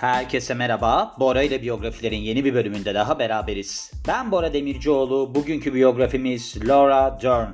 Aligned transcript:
Herkese 0.00 0.54
merhaba. 0.54 1.14
Bora 1.18 1.42
ile 1.42 1.62
biyografilerin 1.62 2.16
yeni 2.16 2.44
bir 2.44 2.54
bölümünde 2.54 2.94
daha 2.94 3.18
beraberiz. 3.18 3.92
Ben 4.08 4.32
Bora 4.32 4.52
Demircioğlu. 4.52 5.34
Bugünkü 5.34 5.74
biyografimiz 5.74 6.68
Laura 6.68 7.18
Dern. 7.22 7.48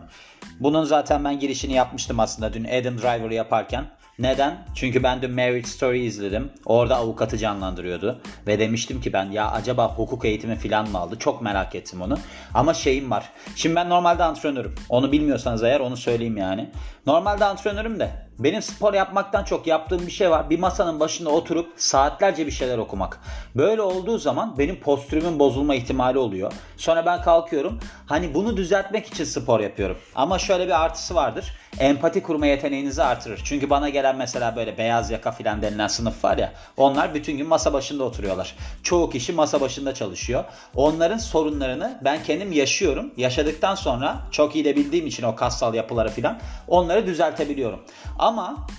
Bunun 0.60 0.84
zaten 0.84 1.24
ben 1.24 1.38
girişini 1.38 1.72
yapmıştım 1.72 2.20
aslında 2.20 2.52
dün 2.52 2.64
Adam 2.64 2.98
Driver'ı 2.98 3.34
yaparken. 3.34 3.84
Neden? 4.18 4.66
Çünkü 4.74 5.02
ben 5.02 5.22
dün 5.22 5.30
Marriage 5.30 5.66
Story 5.66 6.04
izledim. 6.04 6.50
Orada 6.64 6.96
avukatı 6.96 7.38
canlandırıyordu. 7.38 8.20
Ve 8.46 8.58
demiştim 8.58 9.00
ki 9.00 9.12
ben 9.12 9.30
ya 9.30 9.50
acaba 9.50 9.94
hukuk 9.94 10.24
eğitimi 10.24 10.56
falan 10.56 10.90
mı 10.90 10.98
aldı? 10.98 11.16
Çok 11.18 11.42
merak 11.42 11.74
ettim 11.74 12.02
onu. 12.02 12.18
Ama 12.54 12.74
şeyim 12.74 13.10
var. 13.10 13.28
Şimdi 13.56 13.76
ben 13.76 13.90
normalde 13.90 14.24
antrenörüm. 14.24 14.74
Onu 14.88 15.12
bilmiyorsanız 15.12 15.62
eğer 15.62 15.80
onu 15.80 15.96
söyleyeyim 15.96 16.36
yani. 16.36 16.70
Normalde 17.06 17.44
antrenörüm 17.44 18.00
de 18.00 18.10
benim 18.44 18.62
spor 18.62 18.94
yapmaktan 18.94 19.44
çok 19.44 19.66
yaptığım 19.66 20.06
bir 20.06 20.12
şey 20.12 20.30
var. 20.30 20.50
Bir 20.50 20.58
masanın 20.58 21.00
başında 21.00 21.30
oturup 21.30 21.72
saatlerce 21.76 22.46
bir 22.46 22.50
şeyler 22.50 22.78
okumak. 22.78 23.20
Böyle 23.56 23.82
olduğu 23.82 24.18
zaman 24.18 24.58
benim 24.58 24.80
postürümün 24.80 25.38
bozulma 25.38 25.74
ihtimali 25.74 26.18
oluyor. 26.18 26.52
Sonra 26.76 27.06
ben 27.06 27.22
kalkıyorum. 27.22 27.78
Hani 28.06 28.34
bunu 28.34 28.56
düzeltmek 28.56 29.06
için 29.06 29.24
spor 29.24 29.60
yapıyorum. 29.60 29.96
Ama 30.14 30.38
şöyle 30.38 30.66
bir 30.66 30.84
artısı 30.84 31.14
vardır. 31.14 31.52
Empati 31.78 32.22
kurma 32.22 32.46
yeteneğinizi 32.46 33.02
artırır. 33.02 33.40
Çünkü 33.44 33.70
bana 33.70 33.88
gelen 33.88 34.16
mesela 34.16 34.56
böyle 34.56 34.78
beyaz 34.78 35.10
yaka 35.10 35.30
filan 35.30 35.62
denilen 35.62 35.86
sınıf 35.86 36.24
var 36.24 36.38
ya. 36.38 36.52
Onlar 36.76 37.14
bütün 37.14 37.38
gün 37.38 37.46
masa 37.48 37.72
başında 37.72 38.04
oturuyorlar. 38.04 38.56
Çoğu 38.82 39.10
kişi 39.10 39.32
masa 39.32 39.60
başında 39.60 39.94
çalışıyor. 39.94 40.44
Onların 40.74 41.18
sorunlarını 41.18 42.00
ben 42.04 42.22
kendim 42.22 42.52
yaşıyorum. 42.52 43.10
Yaşadıktan 43.16 43.74
sonra 43.74 44.16
çok 44.30 44.54
iyi 44.54 44.64
de 44.64 44.76
bildiğim 44.76 45.06
için 45.06 45.22
o 45.22 45.36
kassal 45.36 45.74
yapıları 45.74 46.08
filan 46.08 46.38
onları 46.68 47.06
düzeltebiliyorum. 47.06 47.80
Ama 48.18 48.31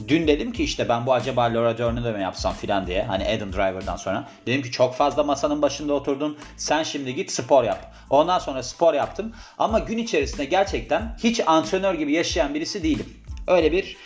dün 0.07 0.27
dedim 0.27 0.52
ki 0.52 0.64
işte 0.64 0.89
ben 0.89 1.05
bu 1.05 1.14
acaba 1.14 1.44
Laura 1.44 1.78
Dern'ü 1.78 2.03
de 2.03 2.11
mi 2.11 2.22
yapsam 2.22 2.53
filan 2.53 2.88
diye. 2.88 3.03
Hani 3.03 3.25
Adam 3.25 3.53
Driver'dan 3.53 3.95
sonra. 3.95 4.28
Dedim 4.45 4.61
ki 4.61 4.72
çok 4.72 4.95
fazla 4.95 5.23
masanın 5.23 5.61
başında 5.61 5.94
oturdun. 5.94 6.38
Sen 6.58 6.83
şimdi 6.83 7.16
git 7.16 7.31
spor 7.31 7.63
yap. 7.63 7.94
Ondan 8.09 8.39
sonra 8.39 8.63
spor 8.63 8.94
yaptım. 8.94 9.33
Ama 9.58 9.80
gün 9.80 9.97
içerisinde 9.97 10.45
gerçekten 10.45 11.17
hiç 11.23 11.41
antrenör 11.47 11.94
gibi 11.94 12.13
yaşayan 12.13 12.53
birisi 12.53 12.83
değilim. 12.83 13.05
Öyle 13.47 13.72
bir 13.72 13.97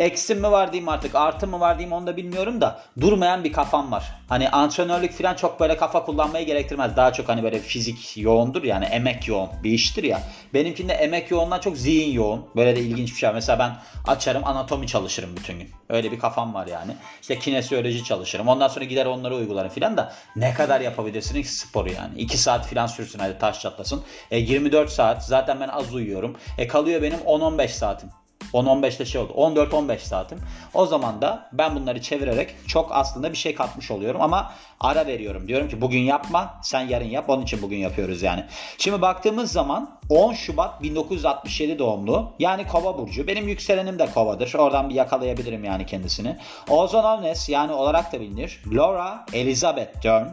eksim 0.00 0.40
mi 0.40 0.50
var 0.50 0.72
diyeyim 0.72 0.88
artık 0.88 1.14
artı 1.14 1.46
mı 1.46 1.60
var 1.60 1.78
diyeyim 1.78 1.92
onu 1.92 2.06
da 2.06 2.16
bilmiyorum 2.16 2.60
da 2.60 2.82
durmayan 3.00 3.44
bir 3.44 3.52
kafam 3.52 3.92
var. 3.92 4.12
Hani 4.28 4.48
antrenörlük 4.48 5.12
falan 5.12 5.34
çok 5.34 5.60
böyle 5.60 5.76
kafa 5.76 6.04
kullanmayı 6.04 6.46
gerektirmez. 6.46 6.96
Daha 6.96 7.12
çok 7.12 7.28
hani 7.28 7.42
böyle 7.42 7.58
fizik 7.58 8.16
yoğundur 8.16 8.62
yani 8.62 8.84
emek 8.84 9.28
yoğun 9.28 9.48
bir 9.64 9.70
iştir 9.70 10.04
ya. 10.04 10.22
Benimkinde 10.54 10.92
emek 10.92 11.30
yoğundan 11.30 11.60
çok 11.60 11.76
zihin 11.76 12.12
yoğun. 12.12 12.46
Böyle 12.56 12.76
de 12.76 12.80
ilginç 12.80 13.12
bir 13.12 13.16
şey. 13.16 13.32
Mesela 13.32 13.58
ben 13.58 13.76
açarım 14.12 14.46
anatomi 14.46 14.86
çalışırım 14.86 15.36
bütün 15.36 15.58
gün. 15.58 15.70
Öyle 15.88 16.12
bir 16.12 16.18
kafam 16.18 16.54
var 16.54 16.66
yani. 16.66 16.96
İşte 17.20 17.38
kinesiyoloji 17.38 18.04
çalışırım. 18.04 18.48
Ondan 18.48 18.68
sonra 18.68 18.84
gider 18.84 19.06
onları 19.06 19.34
uygularım 19.34 19.70
falan 19.70 19.96
da 19.96 20.12
ne 20.36 20.54
kadar 20.54 20.80
yapabilirsiniz 20.80 21.46
ki 21.46 21.54
sporu 21.54 21.92
yani. 21.92 22.18
2 22.18 22.38
saat 22.38 22.66
falan 22.66 22.86
sürsün 22.86 23.18
hadi 23.18 23.38
taş 23.38 23.60
çatlasın. 23.60 24.02
E, 24.30 24.38
24 24.38 24.90
saat 24.90 25.24
zaten 25.24 25.60
ben 25.60 25.68
az 25.68 25.94
uyuyorum. 25.94 26.36
E 26.58 26.68
kalıyor 26.68 27.02
benim 27.02 27.18
10-15 27.18 27.68
saatim. 27.68 28.10
10-15'te 28.54 29.04
şey 29.04 29.20
oldu. 29.20 29.32
14-15 29.32 29.98
saatim. 29.98 30.38
O 30.74 30.86
zaman 30.86 31.22
da 31.22 31.48
ben 31.52 31.76
bunları 31.76 32.02
çevirerek 32.02 32.54
çok 32.66 32.88
aslında 32.92 33.32
bir 33.32 33.36
şey 33.36 33.54
katmış 33.54 33.90
oluyorum 33.90 34.20
ama 34.20 34.52
ara 34.80 35.06
veriyorum. 35.06 35.48
Diyorum 35.48 35.68
ki 35.68 35.80
bugün 35.80 36.00
yapma 36.00 36.60
sen 36.62 36.80
yarın 36.80 37.08
yap. 37.08 37.24
Onun 37.28 37.42
için 37.42 37.62
bugün 37.62 37.76
yapıyoruz 37.76 38.22
yani. 38.22 38.44
Şimdi 38.78 39.02
baktığımız 39.02 39.52
zaman 39.52 39.99
10 40.10 40.32
Şubat 40.32 40.82
1967 40.82 41.78
doğumlu. 41.78 42.32
Yani 42.38 42.66
Kova 42.66 42.98
burcu. 42.98 43.26
Benim 43.26 43.48
yükselenim 43.48 43.98
de 43.98 44.06
Kova'dır. 44.06 44.54
Oradan 44.54 44.88
bir 44.90 44.94
yakalayabilirim 44.94 45.64
yani 45.64 45.86
kendisini. 45.86 46.36
Also 46.70 47.02
known 47.02 47.52
yani 47.52 47.72
olarak 47.72 48.12
da 48.12 48.20
bilinir. 48.20 48.60
Laura 48.72 49.26
Elizabeth 49.32 50.04
Dern 50.04 50.26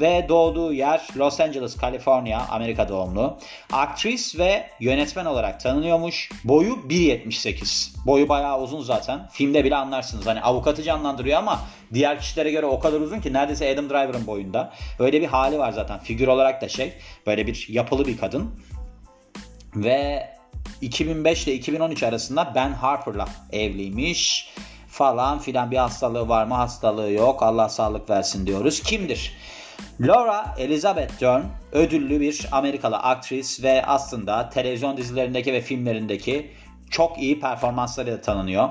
ve 0.00 0.26
doğduğu 0.28 0.72
yer 0.72 1.08
Los 1.16 1.40
Angeles, 1.40 1.76
Kaliforniya, 1.76 2.46
Amerika 2.50 2.88
doğumlu. 2.88 3.38
Aktris 3.72 4.38
ve 4.38 4.70
yönetmen 4.80 5.24
olarak 5.24 5.60
tanınıyormuş. 5.60 6.30
Boyu 6.44 6.72
1.78. 6.88 8.06
Boyu 8.06 8.28
bayağı 8.28 8.60
uzun 8.60 8.82
zaten. 8.82 9.28
Filmde 9.32 9.64
bile 9.64 9.76
anlarsınız. 9.76 10.26
Hani 10.26 10.42
avukatı 10.42 10.82
canlandırıyor 10.82 11.38
ama 11.38 11.60
diğer 11.94 12.20
kişilere 12.20 12.50
göre 12.50 12.66
o 12.66 12.80
kadar 12.80 13.00
uzun 13.00 13.20
ki 13.20 13.32
neredeyse 13.32 13.72
Adam 13.74 13.90
Driver'ın 13.90 14.26
boyunda. 14.26 14.72
Öyle 14.98 15.20
bir 15.20 15.26
hali 15.26 15.58
var 15.58 15.72
zaten. 15.72 15.98
Figür 15.98 16.28
olarak 16.28 16.62
da 16.62 16.68
şey. 16.68 16.92
Böyle 17.26 17.46
bir 17.46 17.66
yapılı 17.68 18.06
bir 18.06 18.18
kadın. 18.18 18.50
Ve 19.76 20.28
2005 20.80 21.46
ile 21.46 21.54
2013 21.54 22.02
arasında 22.02 22.52
Ben 22.54 22.72
Harper'la 22.72 23.28
evliymiş 23.52 24.50
falan 24.88 25.38
filan 25.38 25.70
bir 25.70 25.76
hastalığı 25.76 26.28
var 26.28 26.44
mı 26.44 26.54
hastalığı 26.54 27.12
yok 27.12 27.42
Allah 27.42 27.68
sağlık 27.68 28.10
versin 28.10 28.46
diyoruz. 28.46 28.82
Kimdir? 28.82 29.36
Laura 30.00 30.54
Elizabeth 30.58 31.20
Dern 31.20 31.42
ödüllü 31.72 32.20
bir 32.20 32.46
Amerikalı 32.52 32.96
aktris 32.96 33.62
ve 33.62 33.86
aslında 33.86 34.48
televizyon 34.48 34.96
dizilerindeki 34.96 35.52
ve 35.52 35.60
filmlerindeki 35.60 36.50
çok 36.90 37.18
iyi 37.18 37.40
performanslarıyla 37.40 38.20
tanınıyor. 38.20 38.68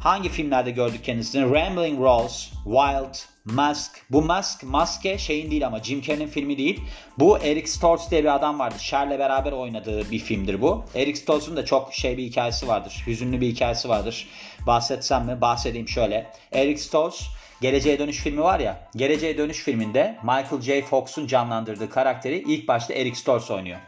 Hangi 0.00 0.28
filmlerde 0.28 0.70
gördük 0.70 1.04
kendisini? 1.04 1.54
Rambling 1.54 2.00
Rose, 2.00 2.50
Wild, 2.64 3.35
Mask. 3.46 3.92
Bu 4.10 4.22
Mask, 4.22 4.62
maske 4.62 5.18
şeyin 5.18 5.50
değil 5.50 5.66
ama 5.66 5.82
Jim 5.82 6.02
Carrey'nin 6.02 6.28
filmi 6.28 6.58
değil. 6.58 6.80
Bu 7.18 7.38
Eric 7.38 7.66
Stoltz 7.66 8.10
diye 8.10 8.22
bir 8.22 8.34
adam 8.34 8.58
vardı. 8.58 8.74
Cher'le 8.78 9.18
beraber 9.18 9.52
oynadığı 9.52 10.10
bir 10.10 10.18
filmdir 10.18 10.62
bu. 10.62 10.84
Eric 10.94 11.20
Stoltz'un 11.20 11.56
da 11.56 11.64
çok 11.64 11.94
şey 11.94 12.16
bir 12.16 12.22
hikayesi 12.22 12.68
vardır. 12.68 13.02
Hüzünlü 13.06 13.40
bir 13.40 13.48
hikayesi 13.48 13.88
vardır. 13.88 14.28
Bahsetsem 14.66 15.26
mi? 15.26 15.40
Bahsedeyim 15.40 15.88
şöyle. 15.88 16.30
Eric 16.52 16.80
Stoltz 16.80 17.28
Geleceğe 17.60 17.98
Dönüş 17.98 18.18
filmi 18.18 18.42
var 18.42 18.60
ya. 18.60 18.88
Geleceğe 18.96 19.38
Dönüş 19.38 19.58
filminde 19.58 20.18
Michael 20.22 20.60
J. 20.60 20.82
Fox'un 20.82 21.26
canlandırdığı 21.26 21.90
karakteri 21.90 22.44
ilk 22.48 22.68
başta 22.68 22.94
Eric 22.94 23.16
Stoltz 23.16 23.50
oynuyor. 23.50 23.78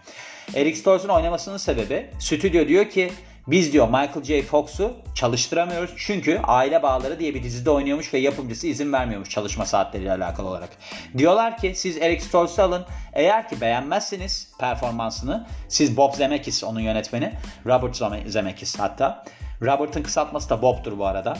Eric 0.55 0.77
Stoltz'un 0.77 1.09
oynamasının 1.09 1.57
sebebi 1.57 2.11
stüdyo 2.19 2.69
diyor 2.69 2.91
ki 2.91 3.11
biz 3.49 3.73
diyor 3.73 3.87
Michael 3.87 4.23
J. 4.23 4.43
Fox'u 4.43 4.93
çalıştıramıyoruz 5.15 5.95
çünkü 5.97 6.41
aile 6.45 6.83
bağları 6.83 7.19
diye 7.19 7.35
bir 7.35 7.43
dizide 7.43 7.71
oynuyormuş 7.71 8.15
ve 8.15 8.19
yapımcısı 8.19 8.67
izin 8.67 8.93
vermiyormuş 8.93 9.31
çalışma 9.31 9.67
saatleriyle 9.67 10.13
alakalı 10.13 10.49
olarak. 10.49 10.71
Diyorlar 11.19 11.57
ki 11.57 11.73
siz 11.77 11.97
Eric 11.97 12.25
Stoltz'u 12.25 12.63
alın. 12.63 12.85
Eğer 13.13 13.49
ki 13.49 13.61
beğenmezseniz 13.61 14.53
performansını 14.61 15.47
siz 15.69 15.97
Bob 15.97 16.15
Zemeckis 16.15 16.65
onun 16.65 16.81
yönetmeni. 16.81 17.33
Robert 17.67 17.97
Zemeckis 18.27 18.79
hatta. 18.79 19.25
Robert'ın 19.63 20.03
kısaltması 20.03 20.51
da 20.51 20.63
Bob'tur 20.63 20.99
bu 20.99 21.07
arada. 21.07 21.37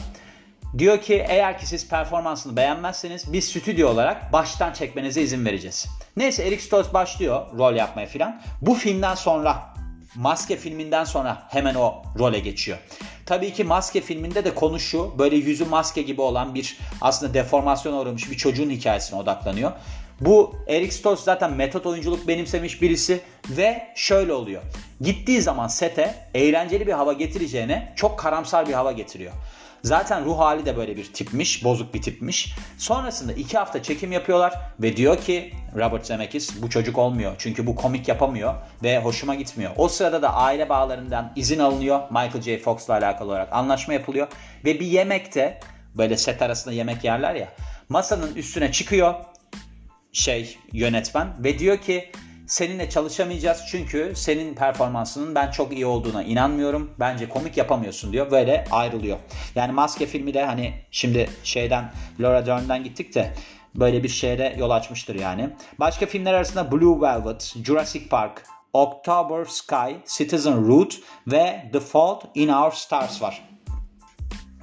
Diyor 0.77 1.01
ki 1.01 1.25
eğer 1.29 1.59
ki 1.59 1.67
siz 1.67 1.89
performansını 1.89 2.55
beğenmezseniz 2.55 3.33
biz 3.33 3.47
stüdyo 3.47 3.89
olarak 3.89 4.33
baştan 4.33 4.73
çekmenize 4.73 5.21
izin 5.21 5.45
vereceğiz. 5.45 5.87
Neyse 6.17 6.43
Eric 6.43 6.61
Stoltz 6.61 6.93
başlıyor 6.93 7.45
rol 7.57 7.75
yapmaya 7.75 8.07
filan. 8.07 8.41
Bu 8.61 8.73
filmden 8.73 9.15
sonra 9.15 9.78
Maske 10.15 10.55
filminden 10.55 11.03
sonra 11.03 11.47
hemen 11.49 11.75
o 11.75 12.03
role 12.19 12.39
geçiyor. 12.39 12.77
Tabii 13.25 13.53
ki 13.53 13.63
Maske 13.63 14.01
filminde 14.01 14.45
de 14.45 14.55
konu 14.55 14.79
şu. 14.79 15.19
Böyle 15.19 15.35
yüzü 15.35 15.65
maske 15.65 16.01
gibi 16.01 16.21
olan 16.21 16.55
bir 16.55 16.77
aslında 17.01 17.33
deformasyona 17.33 17.99
uğramış 17.99 18.31
bir 18.31 18.37
çocuğun 18.37 18.69
hikayesine 18.69 19.19
odaklanıyor. 19.19 19.71
Bu 20.21 20.55
Eric 20.67 20.91
Stoltz 20.91 21.23
zaten 21.23 21.53
metot 21.53 21.85
oyunculuk 21.85 22.27
benimsemiş 22.27 22.81
birisi 22.81 23.21
ve 23.49 23.87
şöyle 23.95 24.33
oluyor. 24.33 24.61
Gittiği 25.01 25.41
zaman 25.41 25.67
sete 25.67 26.15
eğlenceli 26.33 26.87
bir 26.87 26.93
hava 26.93 27.13
getireceğine 27.13 27.93
çok 27.95 28.19
karamsar 28.19 28.67
bir 28.67 28.73
hava 28.73 28.91
getiriyor. 28.91 29.33
Zaten 29.83 30.25
ruh 30.25 30.39
hali 30.39 30.65
de 30.65 30.77
böyle 30.77 30.97
bir 30.97 31.13
tipmiş, 31.13 31.63
bozuk 31.63 31.93
bir 31.93 32.01
tipmiş. 32.01 32.55
Sonrasında 32.77 33.33
iki 33.33 33.57
hafta 33.57 33.83
çekim 33.83 34.11
yapıyorlar 34.11 34.53
ve 34.79 34.97
diyor 34.97 35.17
ki 35.17 35.53
Robert 35.75 36.05
Zemeckis 36.05 36.61
bu 36.61 36.69
çocuk 36.69 36.97
olmuyor. 36.97 37.35
Çünkü 37.37 37.67
bu 37.67 37.75
komik 37.75 38.07
yapamıyor 38.07 38.53
ve 38.83 38.99
hoşuma 38.99 39.35
gitmiyor. 39.35 39.71
O 39.77 39.87
sırada 39.87 40.21
da 40.21 40.33
aile 40.33 40.69
bağlarından 40.69 41.33
izin 41.35 41.59
alınıyor. 41.59 41.99
Michael 42.09 42.41
J. 42.41 42.57
Fox'la 42.57 42.93
alakalı 42.93 43.29
olarak 43.29 43.53
anlaşma 43.53 43.93
yapılıyor. 43.93 44.27
Ve 44.65 44.79
bir 44.79 44.85
yemekte 44.85 45.59
böyle 45.97 46.17
set 46.17 46.41
arasında 46.41 46.73
yemek 46.73 47.03
yerler 47.03 47.35
ya 47.35 47.47
masanın 47.89 48.35
üstüne 48.35 48.71
çıkıyor 48.71 49.13
şey 50.11 50.57
yönetmen 50.73 51.43
ve 51.43 51.59
diyor 51.59 51.77
ki 51.77 52.11
seninle 52.49 52.89
çalışamayacağız 52.89 53.63
çünkü 53.71 54.13
senin 54.15 54.53
performansının 54.53 55.35
ben 55.35 55.51
çok 55.51 55.73
iyi 55.73 55.85
olduğuna 55.85 56.23
inanmıyorum. 56.23 56.91
Bence 56.99 57.29
komik 57.29 57.57
yapamıyorsun 57.57 58.13
diyor. 58.13 58.31
Böyle 58.31 58.65
ayrılıyor. 58.71 59.17
Yani 59.55 59.71
Maske 59.71 60.05
filmi 60.05 60.33
de 60.33 60.45
hani 60.45 60.73
şimdi 60.91 61.29
şeyden 61.43 61.91
Laura 62.19 62.45
Dern'den 62.45 62.83
gittik 62.83 63.15
de 63.15 63.33
böyle 63.75 64.03
bir 64.03 64.09
şeye 64.09 64.55
yol 64.57 64.69
açmıştır 64.69 65.15
yani. 65.15 65.49
Başka 65.79 66.05
filmler 66.05 66.33
arasında 66.33 66.71
Blue 66.71 67.01
Velvet, 67.01 67.55
Jurassic 67.65 68.09
Park, 68.09 68.43
October 68.73 69.45
Sky, 69.45 69.93
Citizen 70.07 70.67
Root 70.67 70.99
ve 71.27 71.69
The 71.73 71.79
Fault 71.79 72.23
in 72.35 72.47
Our 72.47 72.71
Stars 72.71 73.21
var. 73.21 73.49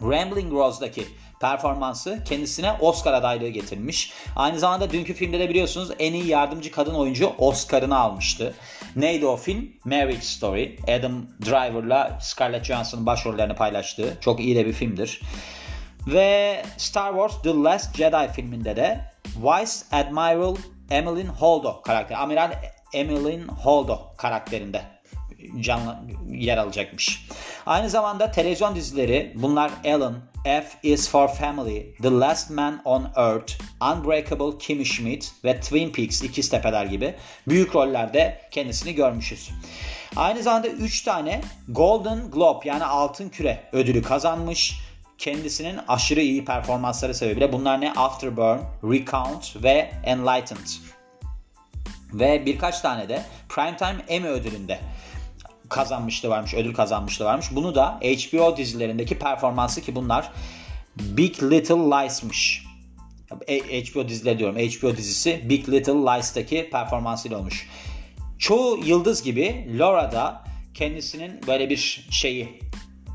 Rambling 0.03 0.53
Rose'daki 0.53 1.07
performansı 1.41 2.25
kendisine 2.25 2.73
Oscar 2.73 3.13
adaylığı 3.13 3.49
getirmiş. 3.49 4.13
Aynı 4.37 4.59
zamanda 4.59 4.91
dünkü 4.91 5.15
filmde 5.15 5.39
de 5.39 5.49
biliyorsunuz 5.49 5.91
en 5.99 6.13
iyi 6.13 6.27
yardımcı 6.27 6.71
kadın 6.71 6.95
oyuncu 6.95 7.33
Oscar'ını 7.39 7.99
almıştı. 7.99 8.55
Neydi 8.97 9.27
o 9.27 9.37
film? 9.37 9.73
Marriage 9.85 10.21
Story. 10.21 10.77
Adam 10.83 11.27
Driver'la 11.47 12.19
Scarlett 12.21 12.65
Johansson'ın 12.65 13.07
başrollerini 13.07 13.55
paylaştığı 13.55 14.19
çok 14.21 14.41
iyi 14.41 14.57
de 14.57 14.67
bir 14.67 14.73
filmdir. 14.73 15.21
Ve 16.07 16.63
Star 16.77 17.13
Wars 17.13 17.43
The 17.43 17.55
Last 17.55 17.97
Jedi 17.97 18.33
filminde 18.33 18.77
de 18.77 19.01
Vice 19.27 19.73
Admiral 19.93 20.57
Emmeline 20.91 21.29
Holdo 21.29 21.83
karakteri. 21.83 22.19
Amiral 22.19 22.53
Emmeline 22.93 23.45
Holdo 23.45 23.99
karakterinde 24.17 24.96
canlı 25.61 25.97
yer 26.29 26.57
alacakmış. 26.57 27.29
Aynı 27.67 27.91
zamanda 27.91 28.31
televizyon 28.31 28.75
dizileri 28.75 29.33
bunlar 29.37 29.71
Ellen, 29.85 30.15
F 30.45 30.67
is 30.83 31.09
for 31.09 31.29
Family, 31.29 31.95
The 32.03 32.11
Last 32.11 32.51
Man 32.51 32.81
on 32.85 33.09
Earth, 33.17 33.53
Unbreakable 33.81 34.59
Kimmy 34.59 34.85
Schmidt 34.85 35.33
ve 35.45 35.61
Twin 35.61 35.93
Peaks 35.93 36.23
İkiz 36.23 36.49
Tepeler 36.49 36.87
gibi 36.87 37.15
büyük 37.49 37.75
rollerde 37.75 38.41
kendisini 38.51 38.95
görmüşüz. 38.95 39.51
Aynı 40.17 40.43
zamanda 40.43 40.69
3 40.69 41.03
tane 41.03 41.41
Golden 41.69 42.31
Globe 42.31 42.69
yani 42.69 42.85
Altın 42.85 43.29
Küre 43.29 43.63
ödülü 43.73 44.03
kazanmış. 44.03 44.81
Kendisinin 45.19 45.81
aşırı 45.89 46.21
iyi 46.21 46.45
performansları 46.45 47.15
sebebiyle 47.15 47.53
bunlar 47.53 47.81
ne? 47.81 47.93
Afterburn, 47.93 48.59
Recount 48.85 49.63
ve 49.63 49.91
Enlightened. 50.05 50.69
Ve 52.13 52.47
birkaç 52.47 52.81
tane 52.81 53.09
de 53.09 53.23
Primetime 53.49 54.05
Emmy 54.09 54.29
ödülünde 54.29 54.79
kazanmıştı 55.69 56.31
varmış, 56.31 56.55
ödül 56.55 56.75
kazanmıştı 56.75 57.25
varmış. 57.25 57.47
Bunu 57.53 57.75
da 57.75 58.01
HBO 58.03 58.57
dizilerindeki 58.57 59.19
performansı 59.19 59.83
ki 59.83 59.95
bunlar 59.95 60.33
Big 60.97 61.43
Little 61.43 61.75
Lies'mış. 61.75 62.67
HBO 63.31 64.09
dizileri 64.09 64.39
diyorum. 64.39 64.57
HBO 64.57 64.97
dizisi 64.97 65.49
Big 65.49 65.69
Little 65.69 65.93
Lies'taki 65.93 66.69
performansıyla 66.73 67.39
olmuş. 67.39 67.69
Çoğu 68.39 68.79
yıldız 68.85 69.23
gibi 69.23 69.69
Laura 69.79 70.13
da 70.13 70.45
kendisinin 70.75 71.41
böyle 71.47 71.71
bir 71.71 72.07
şeyi 72.11 72.61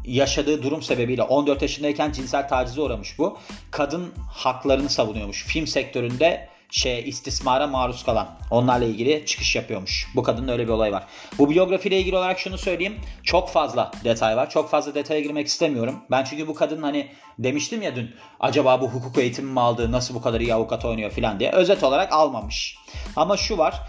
yaşadığı 0.05 0.63
durum 0.63 0.81
sebebiyle 0.81 1.23
14 1.23 1.61
yaşındayken 1.61 2.11
cinsel 2.11 2.47
tacize 2.47 2.81
uğramış 2.81 3.19
bu. 3.19 3.37
Kadın 3.71 4.11
haklarını 4.29 4.89
savunuyormuş. 4.89 5.45
Film 5.45 5.67
sektöründe 5.67 6.49
şey 6.71 7.09
istismara 7.09 7.67
maruz 7.67 8.03
kalan 8.03 8.27
onlarla 8.49 8.85
ilgili 8.85 9.25
çıkış 9.25 9.55
yapıyormuş. 9.55 10.07
Bu 10.15 10.23
kadının 10.23 10.47
öyle 10.47 10.63
bir 10.63 10.71
olay 10.71 10.91
var. 10.91 11.03
Bu 11.37 11.49
biyografiyle 11.49 11.99
ilgili 11.99 12.17
olarak 12.17 12.39
şunu 12.39 12.57
söyleyeyim. 12.57 12.99
Çok 13.23 13.49
fazla 13.49 13.91
detay 14.03 14.37
var. 14.37 14.49
Çok 14.49 14.69
fazla 14.69 14.95
detaya 14.95 15.21
girmek 15.21 15.47
istemiyorum. 15.47 15.95
Ben 16.11 16.23
çünkü 16.23 16.47
bu 16.47 16.53
kadın 16.53 16.81
hani 16.81 17.11
demiştim 17.39 17.81
ya 17.81 17.95
dün 17.95 18.15
acaba 18.39 18.81
bu 18.81 18.89
hukuk 18.89 19.17
eğitimi 19.17 19.51
mi 19.51 19.59
aldı 19.59 19.91
nasıl 19.91 20.15
bu 20.15 20.21
kadar 20.21 20.41
iyi 20.41 20.53
avukat 20.53 20.85
oynuyor 20.85 21.11
filan 21.11 21.39
diye. 21.39 21.51
Özet 21.51 21.83
olarak 21.83 22.13
almamış. 22.13 22.77
Ama 23.15 23.37
şu 23.37 23.57
var. 23.57 23.81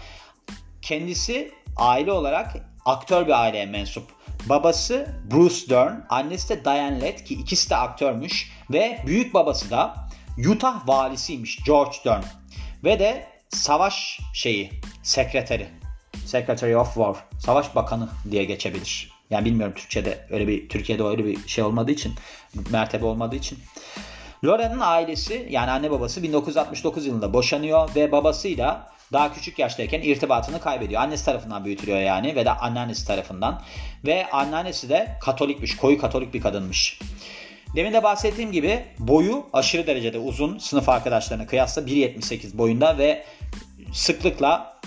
Kendisi 0.81 1.51
aile 1.77 2.11
olarak 2.11 2.55
aktör 2.85 3.27
bir 3.27 3.41
aileye 3.41 3.65
mensup. 3.65 4.03
Babası 4.45 5.07
Bruce 5.31 5.69
Dern, 5.69 5.93
annesi 6.09 6.49
de 6.49 6.65
Diane 6.65 7.01
Lett 7.01 7.23
ki 7.23 7.33
ikisi 7.33 7.69
de 7.69 7.75
aktörmüş 7.75 8.51
ve 8.71 8.99
büyük 9.07 9.33
babası 9.33 9.71
da 9.71 9.95
Utah 10.49 10.87
valisiymiş 10.87 11.63
George 11.65 11.97
Dern. 12.05 12.23
Ve 12.83 12.99
de 12.99 13.27
savaş 13.49 14.19
şeyi, 14.33 14.71
sekreteri. 15.03 15.67
Secretary 16.25 16.75
of 16.75 16.93
War. 16.93 17.15
Savaş 17.39 17.75
Bakanı 17.75 18.09
diye 18.31 18.43
geçebilir. 18.43 19.11
Yani 19.29 19.45
bilmiyorum 19.45 19.73
Türkçe'de 19.75 20.27
öyle 20.29 20.47
bir 20.47 20.69
Türkiye'de 20.69 21.03
öyle 21.03 21.25
bir 21.25 21.47
şey 21.47 21.63
olmadığı 21.63 21.91
için, 21.91 22.13
mertebe 22.71 23.05
olmadığı 23.05 23.35
için. 23.35 23.59
Lora'nın 24.45 24.79
ailesi 24.79 25.47
yani 25.49 25.71
anne 25.71 25.91
babası 25.91 26.23
1969 26.23 27.05
yılında 27.05 27.33
boşanıyor 27.33 27.89
ve 27.95 28.11
babasıyla 28.11 28.93
daha 29.13 29.33
küçük 29.33 29.59
yaştayken 29.59 30.01
irtibatını 30.01 30.59
kaybediyor. 30.59 31.01
Annesi 31.01 31.25
tarafından 31.25 31.65
büyütülüyor 31.65 31.99
yani 31.99 32.35
ve 32.35 32.45
de 32.45 32.51
anneannesi 32.51 33.07
tarafından. 33.07 33.61
Ve 34.05 34.29
anneannesi 34.31 34.89
de 34.89 35.17
Katolikmiş, 35.21 35.77
koyu 35.77 35.97
Katolik 35.97 36.33
bir 36.33 36.41
kadınmış. 36.41 36.99
Demin 37.75 37.93
de 37.93 38.03
bahsettiğim 38.03 38.51
gibi 38.51 38.85
boyu 38.99 39.45
aşırı 39.53 39.87
derecede 39.87 40.19
uzun 40.19 40.57
sınıf 40.57 40.89
arkadaşlarına 40.89 41.47
kıyasla 41.47 41.81
1.78 41.81 42.57
boyunda 42.57 42.97
ve 42.97 43.23
sıklıkla 43.93 44.79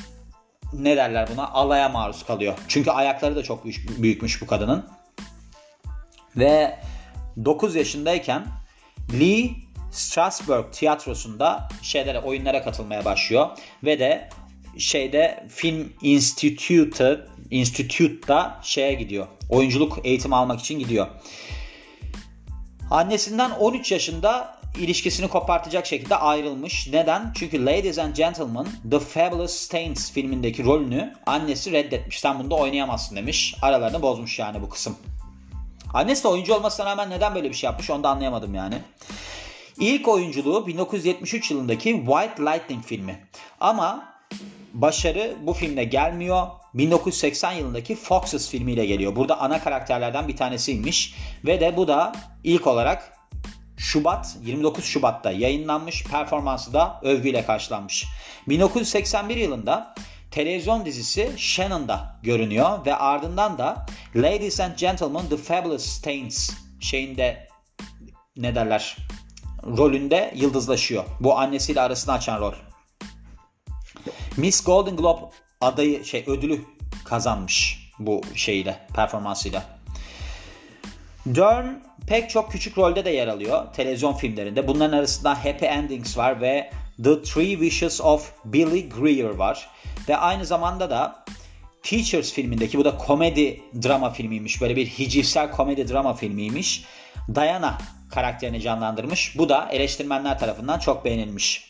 ne 0.72 0.96
derler 0.96 1.28
buna 1.32 1.48
alaya 1.48 1.88
maruz 1.88 2.24
kalıyor. 2.24 2.54
Çünkü 2.68 2.90
ayakları 2.90 3.36
da 3.36 3.42
çok 3.42 3.64
büyükmüş 4.02 4.42
bu 4.42 4.46
kadının. 4.46 4.86
Ve 6.36 6.78
9 7.44 7.74
yaşındayken 7.74 8.46
Lee 9.20 9.50
Strasbourg 9.90 10.72
tiyatrosunda 10.72 11.68
şeylere 11.82 12.20
oyunlara 12.20 12.62
katılmaya 12.62 13.04
başlıyor 13.04 13.48
ve 13.84 13.98
de 13.98 14.28
şeyde 14.78 15.46
Film 15.48 15.92
Institute 16.02 17.20
Institute'da 17.50 18.60
şeye 18.62 18.94
gidiyor. 18.94 19.26
Oyunculuk 19.50 19.98
eğitimi 20.04 20.36
almak 20.36 20.60
için 20.60 20.78
gidiyor. 20.78 21.06
Annesinden 22.90 23.50
13 23.50 23.92
yaşında 23.92 24.56
ilişkisini 24.78 25.28
kopartacak 25.28 25.86
şekilde 25.86 26.16
ayrılmış. 26.16 26.88
Neden? 26.92 27.32
Çünkü 27.34 27.66
Ladies 27.66 27.98
and 27.98 28.16
Gentlemen 28.16 28.66
The 28.90 28.98
Fabulous 28.98 29.52
Stains 29.52 30.12
filmindeki 30.12 30.64
rolünü 30.64 31.14
annesi 31.26 31.72
reddetmiş. 31.72 32.20
Sen 32.20 32.38
bunda 32.38 32.54
oynayamazsın 32.54 33.16
demiş. 33.16 33.56
Aralarını 33.62 34.02
bozmuş 34.02 34.38
yani 34.38 34.62
bu 34.62 34.68
kısım. 34.68 34.96
Annesi 35.94 36.24
de 36.24 36.28
oyuncu 36.28 36.54
olmasına 36.54 36.86
rağmen 36.86 37.10
neden 37.10 37.34
böyle 37.34 37.48
bir 37.48 37.54
şey 37.54 37.70
yapmış 37.70 37.90
onu 37.90 38.02
da 38.02 38.08
anlayamadım 38.08 38.54
yani. 38.54 38.78
İlk 39.80 40.08
oyunculuğu 40.08 40.66
1973 40.66 41.50
yılındaki 41.50 42.04
White 42.06 42.42
Lightning 42.42 42.84
filmi. 42.84 43.26
Ama 43.60 44.15
başarı 44.80 45.36
bu 45.42 45.52
filmde 45.52 45.84
gelmiyor. 45.84 46.46
1980 46.74 47.52
yılındaki 47.52 47.94
Foxes 47.94 48.50
filmiyle 48.50 48.86
geliyor. 48.86 49.16
Burada 49.16 49.40
ana 49.40 49.60
karakterlerden 49.60 50.28
bir 50.28 50.36
tanesiymiş. 50.36 51.14
Ve 51.44 51.60
de 51.60 51.76
bu 51.76 51.88
da 51.88 52.12
ilk 52.44 52.66
olarak 52.66 53.12
Şubat 53.76 54.36
29 54.44 54.84
Şubat'ta 54.84 55.30
yayınlanmış. 55.30 56.04
Performansı 56.04 56.72
da 56.72 57.00
övgüyle 57.02 57.44
karşılanmış. 57.44 58.06
1981 58.48 59.36
yılında 59.36 59.94
televizyon 60.30 60.84
dizisi 60.84 61.32
Shannon'da 61.36 62.20
görünüyor 62.22 62.86
ve 62.86 62.94
ardından 62.94 63.58
da 63.58 63.86
Ladies 64.16 64.60
and 64.60 64.72
Gentlemen 64.76 65.28
The 65.28 65.36
Fabulous 65.36 65.86
Stains 65.86 66.50
şeyinde 66.80 67.48
ne 68.36 68.54
derler 68.54 68.96
rolünde 69.66 70.32
yıldızlaşıyor. 70.36 71.04
Bu 71.20 71.38
annesiyle 71.38 71.80
arasını 71.80 72.14
açan 72.14 72.40
rol. 72.40 72.52
Miss 74.36 74.64
Golden 74.64 74.96
Globe 74.96 75.20
adayı 75.60 76.04
şey 76.04 76.24
ödülü 76.26 76.60
kazanmış 77.04 77.86
bu 77.98 78.20
şeyle 78.34 78.86
performansıyla. 78.94 79.62
Dern 81.26 81.66
pek 82.06 82.30
çok 82.30 82.52
küçük 82.52 82.78
rolde 82.78 83.04
de 83.04 83.10
yer 83.10 83.28
alıyor 83.28 83.74
televizyon 83.74 84.12
filmlerinde. 84.12 84.68
Bunların 84.68 84.98
arasında 84.98 85.44
Happy 85.44 85.66
Endings 85.66 86.18
var 86.18 86.40
ve 86.40 86.70
The 87.04 87.22
Three 87.22 87.50
Wishes 87.50 88.00
of 88.00 88.32
Billy 88.44 88.88
Greer 88.88 89.30
var. 89.30 89.68
Ve 90.08 90.16
aynı 90.16 90.46
zamanda 90.46 90.90
da 90.90 91.24
Teachers 91.82 92.32
filmindeki 92.32 92.78
bu 92.78 92.84
da 92.84 92.98
komedi 92.98 93.60
drama 93.82 94.10
filmiymiş. 94.10 94.60
Böyle 94.60 94.76
bir 94.76 94.86
hicivsel 94.86 95.50
komedi 95.50 95.88
drama 95.88 96.14
filmiymiş. 96.14 96.84
Diana 97.34 97.78
karakterini 98.10 98.60
canlandırmış. 98.60 99.38
Bu 99.38 99.48
da 99.48 99.68
eleştirmenler 99.70 100.38
tarafından 100.38 100.78
çok 100.78 101.04
beğenilmiş. 101.04 101.68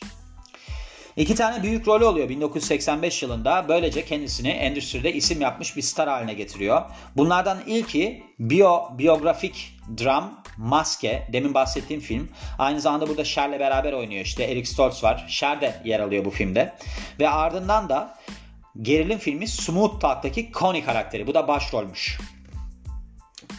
İki 1.17 1.35
tane 1.35 1.63
büyük 1.63 1.87
rolü 1.87 2.05
oluyor 2.05 2.29
1985 2.29 3.23
yılında. 3.23 3.65
Böylece 3.69 4.05
kendisini 4.05 4.49
endüstride 4.49 5.13
isim 5.13 5.41
yapmış 5.41 5.75
bir 5.75 5.81
star 5.81 6.09
haline 6.09 6.33
getiriyor. 6.33 6.81
Bunlardan 7.17 7.57
ilki 7.67 8.23
biyo, 8.39 8.81
biyografik 8.97 9.73
dram 10.03 10.43
Maske. 10.57 11.27
Demin 11.33 11.53
bahsettiğim 11.53 12.01
film. 12.01 12.29
Aynı 12.59 12.81
zamanda 12.81 13.09
burada 13.09 13.23
Cher'le 13.23 13.59
beraber 13.59 13.93
oynuyor. 13.93 14.25
İşte 14.25 14.43
Eric 14.43 14.69
Stoltz 14.69 15.03
var. 15.03 15.25
Cher 15.29 15.61
de 15.61 15.81
yer 15.85 15.99
alıyor 15.99 16.25
bu 16.25 16.29
filmde. 16.29 16.73
Ve 17.19 17.29
ardından 17.29 17.89
da 17.89 18.17
gerilim 18.81 19.19
filmi 19.19 19.47
Smooth 19.47 19.99
Talk'taki 19.99 20.51
Connie 20.51 20.83
karakteri. 20.83 21.27
Bu 21.27 21.33
da 21.33 21.47
başrolmüş. 21.47 22.19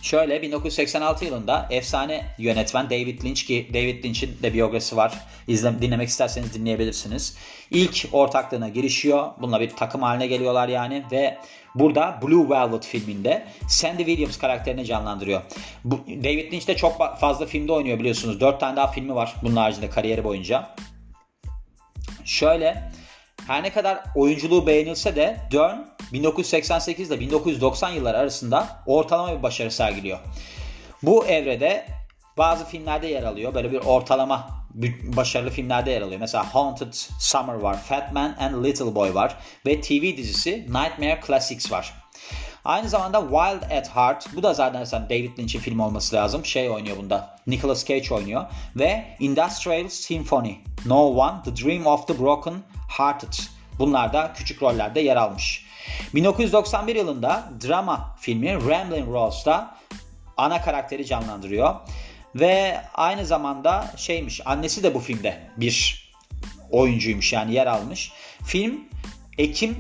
Şöyle 0.03 0.43
1986 0.43 1.25
yılında 1.25 1.69
efsane 1.71 2.25
yönetmen 2.39 2.91
David 2.91 3.25
Lynch 3.25 3.43
ki 3.43 3.69
David 3.75 4.05
Lynch'in 4.05 4.39
de 4.43 4.55
biyografisi 4.55 4.97
var. 4.97 5.15
İzle, 5.49 5.83
dinlemek 5.83 6.09
isterseniz 6.09 6.55
dinleyebilirsiniz. 6.55 7.37
İlk 7.71 8.09
ortaklığına 8.13 8.69
girişiyor. 8.69 9.31
Bununla 9.41 9.61
bir 9.61 9.71
takım 9.71 10.03
haline 10.03 10.27
geliyorlar 10.27 10.69
yani 10.69 11.05
ve 11.13 11.39
burada 11.75 12.21
Blue 12.23 12.51
Velvet 12.51 12.87
filminde 12.87 13.47
Sandy 13.69 14.05
Williams 14.05 14.39
karakterini 14.39 14.85
canlandırıyor. 14.85 15.43
Bu, 15.85 15.99
David 16.09 16.53
Lynch 16.53 16.67
de 16.67 16.77
çok 16.77 17.19
fazla 17.21 17.47
filmde 17.47 17.73
oynuyor 17.73 17.99
biliyorsunuz. 17.99 18.41
4 18.41 18.61
tane 18.61 18.77
daha 18.77 18.91
filmi 18.91 19.15
var 19.15 19.35
bunun 19.43 19.57
haricinde 19.57 19.91
kariyeri 19.91 20.25
boyunca. 20.25 20.75
Şöyle 22.25 22.91
her 23.47 23.63
ne 23.63 23.73
kadar 23.73 24.01
oyunculuğu 24.15 24.67
beğenilse 24.67 25.17
de 25.17 25.37
Dern 25.53 25.79
1988 26.13 27.11
ile 27.11 27.21
1990 27.21 27.91
yıllar 27.91 28.15
arasında 28.15 28.83
ortalama 28.87 29.39
bir 29.39 29.43
başarı 29.43 29.71
sergiliyor. 29.71 30.19
Bu 31.03 31.27
evrede 31.27 31.87
bazı 32.39 32.65
filmlerde 32.65 33.07
yer 33.07 33.23
alıyor. 33.23 33.55
Böyle 33.55 33.73
bir 33.73 33.79
ortalama 33.79 34.59
başarılı 35.03 35.51
filmlerde 35.51 35.91
yer 35.91 36.03
alıyor. 36.03 36.21
Mesela 36.21 36.55
Haunted 36.55 36.93
Summer 37.21 37.55
var, 37.55 37.83
Fat 37.83 38.13
Man 38.13 38.37
and 38.41 38.65
Little 38.65 38.95
Boy 38.95 39.15
var 39.15 39.37
ve 39.67 39.81
TV 39.81 40.17
dizisi 40.17 40.67
Nightmare 40.69 41.21
Classics 41.27 41.73
var. 41.73 41.95
Aynı 42.65 42.89
zamanda 42.89 43.21
Wild 43.21 43.79
at 43.79 43.97
Heart. 43.97 44.37
Bu 44.37 44.43
da 44.43 44.55
zaten 44.55 45.05
David 45.11 45.39
Lynch'in 45.39 45.61
film 45.61 45.81
olması 45.81 46.17
lazım. 46.17 46.45
Şey 46.45 46.71
oynuyor 46.71 46.97
bunda. 46.97 47.37
Nicolas 47.47 47.87
Cage 47.87 48.15
oynuyor. 48.15 48.45
Ve 48.77 49.05
Industrial 49.21 49.89
Symphony. 49.89 50.55
No 50.87 51.07
One, 51.07 51.43
The 51.45 51.65
Dream 51.65 51.87
of 51.87 52.07
the 52.07 52.19
Broken 52.19 52.55
Hearted. 52.89 53.33
Bunlar 53.79 54.13
da 54.13 54.33
küçük 54.37 54.63
rollerde 54.63 55.01
yer 55.01 55.17
almış. 55.17 55.68
1991 56.15 56.97
yılında 56.97 57.51
drama 57.67 58.17
filmi 58.21 58.55
Ramblin' 58.55 59.13
Rose'da 59.13 59.77
ana 60.37 60.63
karakteri 60.63 61.07
canlandırıyor. 61.07 61.75
Ve 62.35 62.81
aynı 62.95 63.27
zamanda 63.27 63.93
şeymiş 63.97 64.41
annesi 64.47 64.83
de 64.83 64.95
bu 64.95 65.01
filmde 65.01 65.51
bir 65.57 66.09
oyuncuymuş 66.71 67.33
yani 67.33 67.55
yer 67.55 67.67
almış. 67.67 68.13
Film 68.45 68.81
Ekim 69.39 69.77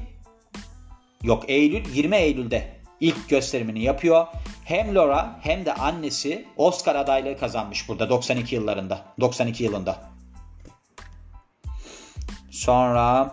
yok 1.23 1.45
Eylül 1.49 1.95
20 1.95 2.17
Eylül'de 2.17 2.79
ilk 3.00 3.29
gösterimini 3.29 3.83
yapıyor. 3.83 4.27
Hem 4.65 4.95
Laura 4.95 5.38
hem 5.43 5.67
de 5.67 5.75
annesi 5.75 6.49
Oscar 6.57 6.95
adaylığı 6.95 7.38
kazanmış 7.38 7.88
burada 7.88 8.11
92 8.11 8.55
yıllarında. 8.55 9.05
92 9.21 9.65
yılında. 9.65 10.11
Sonra 12.50 13.33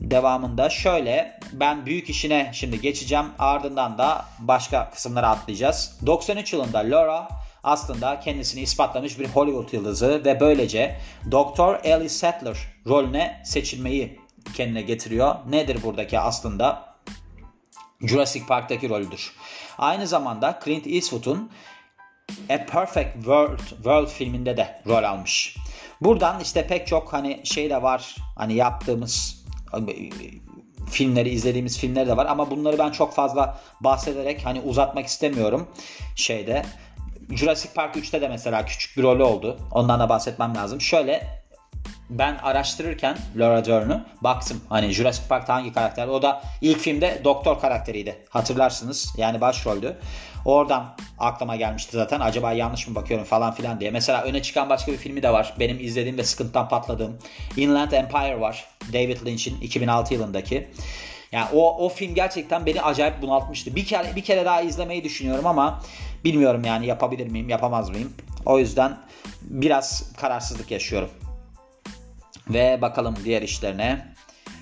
devamında 0.00 0.70
şöyle 0.70 1.40
ben 1.52 1.86
büyük 1.86 2.10
işine 2.10 2.50
şimdi 2.54 2.80
geçeceğim 2.80 3.26
ardından 3.38 3.98
da 3.98 4.24
başka 4.38 4.90
kısımlara 4.90 5.28
atlayacağız. 5.28 5.98
93 6.06 6.52
yılında 6.52 6.78
Laura 6.78 7.28
aslında 7.64 8.20
kendisini 8.20 8.60
ispatlamış 8.60 9.18
bir 9.18 9.28
Hollywood 9.28 9.72
yıldızı 9.72 10.24
ve 10.24 10.40
böylece 10.40 10.96
Doktor 11.30 11.80
Ellie 11.84 12.08
Sattler 12.08 12.56
rolüne 12.86 13.42
seçilmeyi 13.44 14.20
kendine 14.54 14.82
getiriyor. 14.82 15.34
Nedir 15.48 15.82
buradaki 15.82 16.18
aslında? 16.18 16.90
Jurassic 18.00 18.46
Park'taki 18.46 18.88
rolüdür. 18.88 19.32
Aynı 19.78 20.06
zamanda 20.06 20.60
Clint 20.64 20.86
Eastwood'un 20.86 21.50
A 22.50 22.66
Perfect 22.66 23.14
World, 23.14 23.58
World 23.58 24.08
filminde 24.08 24.56
de 24.56 24.82
rol 24.86 25.02
almış. 25.02 25.56
Buradan 26.00 26.40
işte 26.40 26.66
pek 26.66 26.86
çok 26.86 27.12
hani 27.12 27.40
şey 27.44 27.70
de 27.70 27.82
var. 27.82 28.16
Hani 28.36 28.54
yaptığımız 28.54 29.39
filmleri 30.90 31.28
izlediğimiz 31.28 31.78
filmler 31.78 32.06
de 32.06 32.16
var 32.16 32.26
ama 32.26 32.50
bunları 32.50 32.78
ben 32.78 32.90
çok 32.90 33.14
fazla 33.14 33.60
bahsederek 33.80 34.46
hani 34.46 34.60
uzatmak 34.60 35.06
istemiyorum 35.06 35.68
şeyde. 36.16 36.62
Jurassic 37.30 37.74
Park 37.74 37.96
3'te 37.96 38.20
de 38.20 38.28
mesela 38.28 38.64
küçük 38.64 38.96
bir 38.96 39.02
rolü 39.02 39.22
oldu. 39.22 39.58
Ondan 39.70 40.00
da 40.00 40.08
bahsetmem 40.08 40.54
lazım. 40.56 40.80
Şöyle 40.80 41.39
ben 42.10 42.36
araştırırken 42.42 43.16
Laura 43.36 43.64
Dern'ü 43.64 44.04
baktım. 44.20 44.60
Hani 44.68 44.90
Jurassic 44.90 45.28
Park'ta 45.28 45.54
hangi 45.54 45.72
karakter? 45.72 46.08
O 46.08 46.22
da 46.22 46.42
ilk 46.60 46.78
filmde 46.78 47.20
doktor 47.24 47.60
karakteriydi. 47.60 48.18
Hatırlarsınız. 48.28 49.14
Yani 49.16 49.40
başroldü. 49.40 49.96
Oradan 50.44 50.96
aklıma 51.18 51.56
gelmişti 51.56 51.96
zaten. 51.96 52.20
Acaba 52.20 52.52
yanlış 52.52 52.88
mı 52.88 52.94
bakıyorum 52.94 53.26
falan 53.26 53.54
filan 53.54 53.80
diye. 53.80 53.90
Mesela 53.90 54.22
öne 54.22 54.42
çıkan 54.42 54.68
başka 54.68 54.92
bir 54.92 54.96
filmi 54.96 55.22
de 55.22 55.32
var. 55.32 55.54
Benim 55.58 55.80
izlediğim 55.80 56.18
ve 56.18 56.24
sıkıntıdan 56.24 56.68
patladığım. 56.68 57.18
Inland 57.56 57.92
Empire 57.92 58.40
var. 58.40 58.64
David 58.92 59.26
Lynch'in 59.26 59.60
2006 59.60 60.14
yılındaki. 60.14 60.68
Yani 61.32 61.46
o, 61.54 61.86
o 61.86 61.88
film 61.88 62.14
gerçekten 62.14 62.66
beni 62.66 62.82
acayip 62.82 63.22
bunaltmıştı. 63.22 63.76
Bir 63.76 63.84
kere 63.84 64.16
bir 64.16 64.24
kere 64.24 64.44
daha 64.44 64.60
izlemeyi 64.60 65.04
düşünüyorum 65.04 65.46
ama 65.46 65.82
bilmiyorum 66.24 66.64
yani 66.64 66.86
yapabilir 66.86 67.26
miyim, 67.26 67.48
yapamaz 67.48 67.90
mıyım? 67.90 68.12
O 68.46 68.58
yüzden 68.58 68.98
biraz 69.42 70.12
kararsızlık 70.16 70.70
yaşıyorum. 70.70 71.10
Ve 72.50 72.82
bakalım 72.82 73.16
diğer 73.24 73.42
işlerine. 73.42 74.06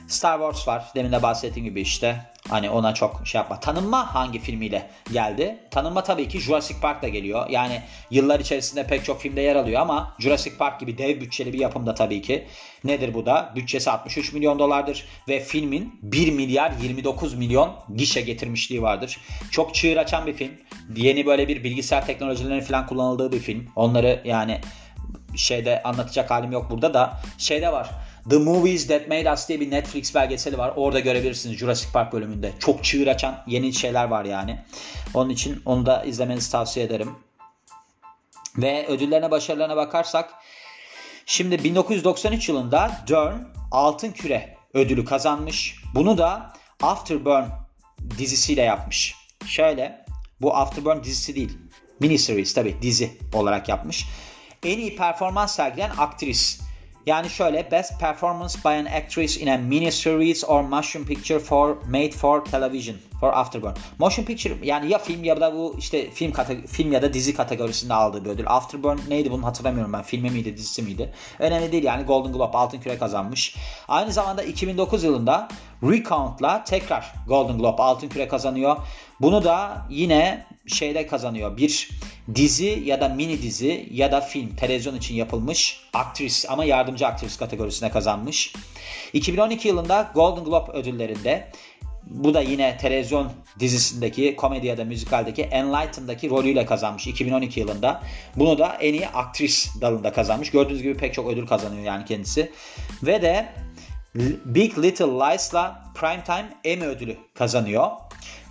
Star 0.08 0.38
Wars 0.38 0.68
var. 0.68 0.84
Demin 0.94 1.12
de 1.12 1.22
bahsettiğim 1.22 1.68
gibi 1.68 1.80
işte. 1.80 2.20
Hani 2.48 2.70
ona 2.70 2.94
çok 2.94 3.20
şey 3.24 3.38
yapma. 3.38 3.60
Tanınma 3.60 4.14
hangi 4.14 4.38
filmiyle 4.38 4.90
geldi? 5.12 5.58
Tanınma 5.70 6.04
tabii 6.04 6.28
ki 6.28 6.40
Jurassic 6.40 6.80
Park 6.80 7.02
da 7.02 7.08
geliyor. 7.08 7.50
Yani 7.50 7.82
yıllar 8.10 8.40
içerisinde 8.40 8.86
pek 8.86 9.04
çok 9.04 9.20
filmde 9.20 9.40
yer 9.40 9.56
alıyor 9.56 9.80
ama 9.80 10.14
Jurassic 10.18 10.56
Park 10.56 10.80
gibi 10.80 10.98
dev 10.98 11.20
bütçeli 11.20 11.52
bir 11.52 11.58
yapımda 11.58 11.94
tabii 11.94 12.22
ki. 12.22 12.46
Nedir 12.84 13.14
bu 13.14 13.26
da? 13.26 13.52
Bütçesi 13.56 13.90
63 13.90 14.32
milyon 14.32 14.58
dolardır 14.58 15.04
ve 15.28 15.40
filmin 15.40 16.00
1 16.02 16.32
milyar 16.32 16.72
29 16.82 17.34
milyon 17.34 17.76
gişe 17.96 18.20
getirmişliği 18.20 18.82
vardır. 18.82 19.18
Çok 19.50 19.74
çığır 19.74 19.96
açan 19.96 20.26
bir 20.26 20.32
film. 20.32 20.52
Yeni 20.96 21.26
böyle 21.26 21.48
bir 21.48 21.64
bilgisayar 21.64 22.06
teknolojilerinin 22.06 22.60
falan 22.60 22.86
kullanıldığı 22.86 23.32
bir 23.32 23.40
film. 23.40 23.68
Onları 23.76 24.22
yani 24.24 24.60
şeyde 25.36 25.82
anlatacak 25.82 26.30
halim 26.30 26.52
yok 26.52 26.70
burada 26.70 26.94
da 26.94 27.20
şeyde 27.38 27.72
var. 27.72 27.90
The 28.30 28.38
Movies 28.38 28.86
That 28.86 29.08
Made 29.08 29.32
Us 29.32 29.48
diye 29.48 29.60
bir 29.60 29.70
Netflix 29.70 30.14
belgeseli 30.14 30.58
var. 30.58 30.72
Orada 30.76 31.00
görebilirsiniz 31.00 31.58
Jurassic 31.58 31.92
Park 31.92 32.12
bölümünde. 32.12 32.52
Çok 32.58 32.84
çığır 32.84 33.06
açan 33.06 33.44
yeni 33.46 33.72
şeyler 33.72 34.04
var 34.04 34.24
yani. 34.24 34.58
Onun 35.14 35.30
için 35.30 35.62
onu 35.64 35.86
da 35.86 36.04
izlemenizi 36.04 36.52
tavsiye 36.52 36.86
ederim. 36.86 37.10
Ve 38.56 38.86
ödüllerine 38.86 39.30
başarılarına 39.30 39.76
bakarsak 39.76 40.34
şimdi 41.26 41.64
1993 41.64 42.48
yılında 42.48 42.90
Dern 43.08 43.34
Altın 43.70 44.12
Küre 44.12 44.56
ödülü 44.74 45.04
kazanmış. 45.04 45.76
Bunu 45.94 46.18
da 46.18 46.52
Afterburn 46.82 47.44
dizisiyle 48.18 48.62
yapmış. 48.62 49.14
Şöyle 49.46 50.04
bu 50.40 50.56
Afterburn 50.56 51.02
dizisi 51.04 51.34
değil. 51.34 51.58
Mini 52.00 52.18
series 52.18 52.54
tabi 52.54 52.82
dizi 52.82 53.18
olarak 53.32 53.68
yapmış. 53.68 54.06
En 54.62 54.78
iyi 54.78 54.96
performans 54.96 55.54
sergileyen 55.54 55.90
aktris. 55.98 56.60
Yani 57.06 57.30
şöyle 57.30 57.70
Best 57.70 58.00
Performance 58.00 58.58
by 58.64 58.68
an 58.68 58.84
Actress 58.84 59.36
in 59.36 59.46
a 59.46 59.56
Mini 59.56 59.92
Series 59.92 60.44
or 60.44 60.62
Motion 60.62 61.04
Picture 61.04 61.38
for 61.38 61.76
Made 61.86 62.10
for 62.10 62.44
Television 62.44 62.96
for 63.20 63.32
Afterburn. 63.32 63.74
Motion 63.98 64.24
Picture 64.24 64.54
yani 64.62 64.90
ya 64.90 64.98
film 64.98 65.24
ya 65.24 65.40
da 65.40 65.54
bu 65.54 65.76
işte 65.78 66.10
film 66.10 66.32
film 66.66 66.92
ya 66.92 67.02
da 67.02 67.12
dizi 67.12 67.34
kategorisinde 67.34 67.94
aldığı 67.94 68.24
bir 68.24 68.30
ödül. 68.30 68.44
Afterburn 68.46 68.98
neydi 69.08 69.30
bunu 69.30 69.46
hatırlamıyorum 69.46 69.92
ben. 69.92 70.02
Filmi 70.02 70.30
miydi 70.30 70.56
dizisi 70.56 70.82
miydi? 70.82 71.12
Önemli 71.38 71.72
değil 71.72 71.84
yani 71.84 72.04
Golden 72.04 72.32
Globe 72.32 72.56
altın 72.56 72.80
küre 72.80 72.98
kazanmış. 72.98 73.56
Aynı 73.88 74.12
zamanda 74.12 74.42
2009 74.42 75.04
yılında 75.04 75.48
Recount'la 75.82 76.64
tekrar 76.64 77.14
Golden 77.26 77.58
Globe 77.58 77.82
altın 77.82 78.08
küre 78.08 78.28
kazanıyor. 78.28 78.76
Bunu 79.20 79.44
da 79.44 79.86
yine 79.90 80.46
şeyde 80.68 81.06
kazanıyor. 81.06 81.56
Bir 81.56 81.88
dizi 82.34 82.82
ya 82.84 83.00
da 83.00 83.08
mini 83.08 83.42
dizi 83.42 83.88
ya 83.92 84.12
da 84.12 84.20
film 84.20 84.56
televizyon 84.56 84.94
için 84.94 85.14
yapılmış 85.14 85.80
aktris 85.92 86.46
ama 86.48 86.64
yardımcı 86.64 87.06
aktris 87.06 87.36
kategorisine 87.36 87.90
kazanmış. 87.90 88.52
2012 89.12 89.68
yılında 89.68 90.10
Golden 90.14 90.44
Globe 90.44 90.72
ödüllerinde 90.72 91.52
bu 92.10 92.34
da 92.34 92.40
yine 92.40 92.76
televizyon 92.76 93.32
dizisindeki 93.60 94.36
komedi 94.36 94.66
ya 94.66 94.78
da 94.78 94.84
müzikaldeki 94.84 95.42
Enlightened'daki 95.42 96.30
rolüyle 96.30 96.66
kazanmış 96.66 97.06
2012 97.06 97.60
yılında. 97.60 98.02
Bunu 98.36 98.58
da 98.58 98.76
en 98.80 98.94
iyi 98.94 99.08
aktris 99.08 99.80
dalında 99.80 100.12
kazanmış. 100.12 100.50
Gördüğünüz 100.50 100.82
gibi 100.82 100.96
pek 100.96 101.14
çok 101.14 101.28
ödül 101.28 101.46
kazanıyor 101.46 101.82
yani 101.82 102.04
kendisi. 102.04 102.52
Ve 103.02 103.22
de 103.22 103.48
Big 104.44 104.78
Little 104.78 105.06
Lies'la 105.06 105.92
Primetime 105.94 106.54
Emmy 106.64 106.86
ödülü 106.86 107.16
kazanıyor. 107.34 107.90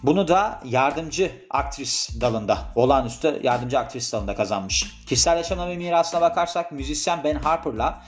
Bunu 0.08 0.28
da 0.28 0.62
yardımcı 0.66 1.32
aktris 1.50 2.22
dalında, 2.22 2.60
olağanüstü 2.76 3.40
yardımcı 3.44 3.80
aktris 3.80 4.14
dalında 4.14 4.36
kazanmış. 4.36 4.86
Kişisel 5.06 5.38
yaşamına 5.38 5.70
ve 5.70 5.78
mirasına 5.78 6.22
bakarsak 6.22 6.72
müzisyen 6.72 7.24
Ben 7.24 7.36
Harper'la 7.36 8.04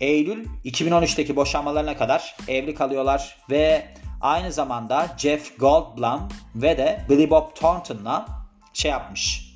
Eylül 0.00 0.46
2013'teki 0.64 1.36
boşanmalarına 1.36 1.96
kadar 1.96 2.36
evli 2.48 2.74
kalıyorlar 2.74 3.36
ve 3.50 3.94
aynı 4.20 4.52
zamanda 4.52 5.06
Jeff 5.18 5.58
Goldblum 5.58 6.28
ve 6.54 6.78
de 6.78 7.06
Billy 7.08 7.30
Bob 7.30 7.54
Thornton'la 7.54 8.26
şey 8.72 8.90
yapmış. 8.90 9.54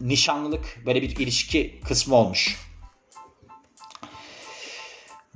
Nişanlılık 0.00 0.82
böyle 0.86 1.02
bir 1.02 1.16
ilişki 1.16 1.80
kısmı 1.84 2.14
olmuş. 2.14 2.65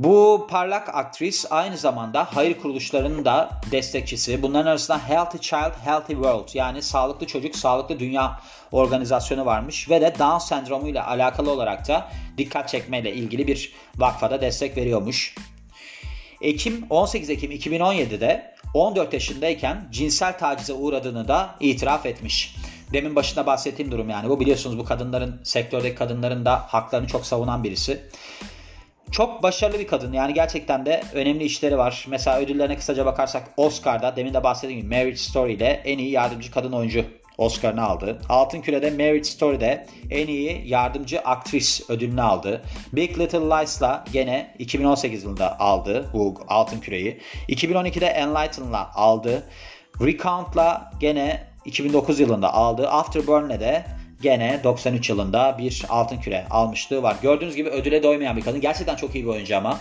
Bu 0.01 0.47
parlak 0.51 0.89
aktris 0.95 1.47
aynı 1.51 1.77
zamanda 1.77 2.29
hayır 2.35 2.59
kuruluşlarının 2.59 3.25
da 3.25 3.51
destekçisi. 3.73 4.43
Bunların 4.43 4.71
arasında 4.71 5.09
Healthy 5.09 5.43
Child, 5.43 5.85
Healthy 5.85 6.15
World 6.15 6.49
yani 6.55 6.83
Sağlıklı 6.83 7.27
Çocuk, 7.27 7.57
Sağlıklı 7.57 7.99
Dünya 7.99 8.41
organizasyonu 8.73 9.47
varmış 9.47 9.91
ve 9.91 10.01
de 10.01 10.15
Down 10.19 10.39
sendromu 10.39 10.89
ile 10.89 11.03
alakalı 11.03 11.51
olarak 11.51 11.89
da 11.89 12.09
dikkat 12.39 12.69
çekmeyle 12.69 13.15
ilgili 13.15 13.47
bir 13.47 13.73
vakfada 13.97 14.41
destek 14.41 14.77
veriyormuş. 14.77 15.35
Ekim 16.41 16.87
18 16.91 17.31
Ekim 17.31 17.53
2017'de 17.53 18.55
14 18.75 19.13
yaşındayken 19.13 19.89
cinsel 19.91 20.39
tacize 20.39 20.73
uğradığını 20.73 21.29
da 21.29 21.55
itiraf 21.61 22.07
etmiş. 22.07 22.57
Demin 22.93 23.17
başında 23.17 23.47
bahsettiğim 23.47 23.93
durum 23.93 24.11
yani 24.11 24.29
bu 24.29 24.41
biliyorsunuz 24.41 24.79
bu 24.79 24.85
kadınların 24.85 25.41
sektördeki 25.45 25.95
kadınların 25.95 26.45
da 26.45 26.57
haklarını 26.57 27.07
çok 27.07 27.27
savunan 27.27 27.65
birisi. 27.65 28.01
Çok 29.13 29.43
başarılı 29.43 29.79
bir 29.79 29.87
kadın. 29.87 30.13
Yani 30.13 30.35
gerçekten 30.35 30.87
de 30.87 31.03
önemli 31.15 31.45
işleri 31.45 31.79
var. 31.79 32.07
Mesela 32.09 32.39
ödüllerine 32.41 32.77
kısaca 32.77 33.07
bakarsak 33.07 33.49
Oscar'da 33.57 34.17
demin 34.17 34.35
de 34.35 34.45
bahsettiğim 34.45 34.83
gibi 34.83 34.95
Marriage 34.95 35.17
Story 35.17 35.53
ile 35.53 35.83
en 35.85 35.99
iyi 35.99 36.11
yardımcı 36.11 36.51
kadın 36.51 36.73
oyuncu 36.73 37.05
Oscar'ını 37.39 37.83
aldı. 37.83 38.21
Altın 38.29 38.61
Küre'de 38.61 38.91
Marriage 38.91 39.25
Story'de 39.25 39.87
en 40.11 40.27
iyi 40.27 40.63
yardımcı 40.69 41.21
aktris 41.21 41.91
ödülünü 41.91 42.23
aldı. 42.23 42.63
Big 42.93 43.19
Little 43.19 43.39
Lies'la 43.39 44.05
gene 44.13 44.55
2018 44.59 45.25
yılında 45.25 45.61
aldı 45.61 46.11
bu 46.13 46.35
Altın 46.49 46.81
Küre'yi. 46.81 47.21
2012'de 47.49 48.07
Enlightened'la 48.07 48.91
aldı. 48.95 49.43
Recount'la 50.01 50.93
gene 51.01 51.47
2009 51.65 52.21
yılında 52.21 52.55
aldığı 52.55 52.89
Afterburn'le 52.89 53.61
de 53.61 53.85
gene 54.21 54.61
93 54.65 55.11
yılında 55.11 55.57
bir 55.59 55.83
altın 55.89 56.17
küre 56.17 56.47
almışlığı 56.51 57.03
var. 57.03 57.17
Gördüğünüz 57.23 57.57
gibi 57.57 57.69
ödüle 57.69 58.03
doymayan 58.03 58.37
bir 58.37 58.43
kadın. 58.43 58.61
Gerçekten 58.61 58.97
çok 58.97 59.15
iyi 59.15 59.25
bir 59.25 59.31
oyuncu 59.31 59.57
ama. 59.57 59.81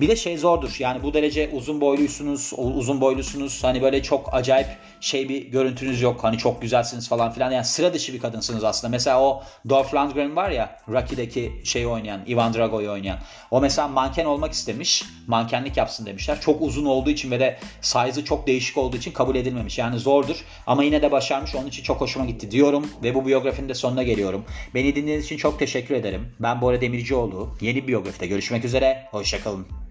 Bir 0.00 0.08
de 0.08 0.16
şey 0.16 0.38
zordur. 0.38 0.76
Yani 0.78 1.02
bu 1.02 1.14
derece 1.14 1.50
uzun 1.52 1.80
boyluysunuz, 1.80 2.52
uzun 2.56 3.00
boylusunuz. 3.00 3.64
Hani 3.64 3.82
böyle 3.82 4.02
çok 4.02 4.34
acayip 4.34 4.68
şey 5.00 5.28
bir 5.28 5.46
görüntünüz 5.46 6.02
yok. 6.02 6.24
Hani 6.24 6.38
çok 6.38 6.62
güzelsiniz 6.62 7.08
falan 7.08 7.32
filan. 7.32 7.50
Yani 7.50 7.64
sıra 7.64 7.94
dışı 7.94 8.12
bir 8.12 8.20
kadınsınız 8.20 8.64
aslında. 8.64 8.90
Mesela 8.90 9.22
o 9.22 9.42
Dolph 9.68 9.94
Lundgren 9.94 10.36
var 10.36 10.50
ya 10.50 10.76
Rocky'deki 10.88 11.52
şeyi 11.64 11.86
oynayan, 11.86 12.20
Ivan 12.26 12.54
Drago'yu 12.54 12.90
oynayan. 12.90 13.18
O 13.50 13.60
mesela 13.60 13.88
manken 13.88 14.24
olmak 14.24 14.52
istemiş. 14.52 15.04
Mankenlik 15.26 15.76
yapsın 15.76 16.06
demişler. 16.06 16.40
Çok 16.40 16.62
uzun 16.62 16.84
olduğu 16.84 17.10
için 17.10 17.30
ve 17.30 17.40
de 17.40 17.58
size'ı 17.80 18.24
çok 18.24 18.46
değişik 18.46 18.78
olduğu 18.78 18.96
için 18.96 19.12
kabul 19.12 19.36
edilmemiş. 19.36 19.78
Yani 19.78 19.98
zordur 19.98 20.44
ama 20.66 20.84
yine 20.84 21.02
de 21.02 21.12
başarmış. 21.12 21.54
Onun 21.54 21.66
için 21.66 21.82
çok 21.82 22.00
hoşuma 22.00 22.24
gitti 22.26 22.50
diyorum 22.50 22.90
ve 23.02 23.14
bu 23.14 23.26
biyografinin 23.26 23.68
de 23.68 23.74
sonuna 23.74 24.02
geliyorum. 24.02 24.44
Beni 24.74 24.96
dinlediğiniz 24.96 25.24
için 25.24 25.36
çok 25.36 25.58
teşekkür 25.58 25.94
ederim. 25.94 26.32
Ben 26.40 26.60
Bora 26.60 26.80
Demircioğlu. 26.80 27.56
Yeni 27.60 27.88
biyografide 27.88 28.26
görüşmek 28.26 28.64
üzere. 28.64 29.08
Hoşçakalın. 29.10 29.83